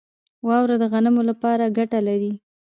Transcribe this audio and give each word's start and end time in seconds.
واوره 0.47 0.75
د 0.79 0.83
غنمو 0.91 1.21
لپاره 1.29 1.73
ګټه 1.77 1.99
لري. 2.07 2.33